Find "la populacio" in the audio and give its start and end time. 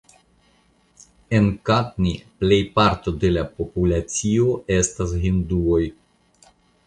3.35-4.49